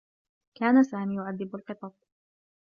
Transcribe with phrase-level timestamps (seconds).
[0.55, 1.95] كان سامي يعذّب القطط.